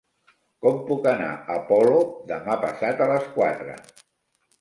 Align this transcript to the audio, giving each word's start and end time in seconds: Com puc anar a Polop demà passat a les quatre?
Com 0.65 0.77
puc 0.85 1.03
anar 1.11 1.27
a 1.55 1.57
Polop 1.67 2.15
demà 2.31 2.55
passat 2.65 3.05
a 3.05 3.09
les 3.13 3.29
quatre? 3.37 3.77